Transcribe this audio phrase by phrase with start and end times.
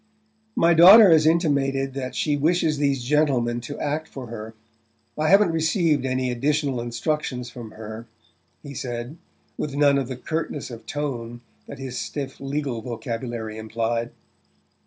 [0.55, 4.55] "My daughter has intimated that she wishes these gentlemen to act for her.
[5.15, 8.07] I haven't received any additional instructions from her,"
[8.63, 9.17] he said,
[9.59, 14.09] with none of the curtness of tone that his stiff legal vocabulary implied.